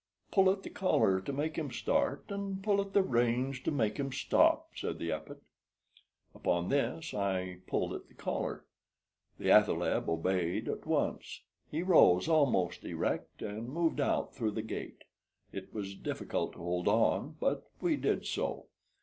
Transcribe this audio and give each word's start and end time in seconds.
"Pull 0.31 0.49
at 0.49 0.63
the 0.63 0.69
collar 0.71 1.21
to 1.21 1.31
make 1.31 1.57
him 1.57 1.69
start, 1.69 2.23
and 2.29 2.63
pull 2.63 2.81
at 2.81 2.91
both 2.93 3.05
reins 3.05 3.59
to 3.59 3.69
make 3.69 3.97
him 3.97 4.11
stop," 4.11 4.71
said 4.75 4.97
the 4.97 5.11
Epet. 5.11 5.37
Upon 6.33 6.69
this 6.69 7.13
I 7.13 7.59
pulled 7.67 7.93
at 7.93 8.07
the 8.07 8.15
collar. 8.15 8.65
The 9.37 9.51
athaleb 9.51 10.09
obeyed 10.09 10.67
at 10.67 10.87
once. 10.87 11.41
He 11.69 11.83
rose 11.83 12.27
almost 12.27 12.83
erect, 12.83 13.43
and 13.43 13.69
moved 13.69 14.01
out 14.01 14.33
through 14.33 14.53
the 14.53 14.63
gate. 14.63 15.03
It 15.53 15.71
was 15.71 15.93
difficult 15.93 16.53
to 16.53 16.57
hold 16.57 16.87
on, 16.87 17.35
but 17.39 17.69
we 17.79 17.95
did 17.95 18.25
so. 18.25 18.65